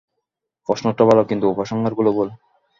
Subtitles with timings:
[0.69, 2.29] প্রশ্নটা ভালো, কিন্তু উপসংহারগুলো ভুল।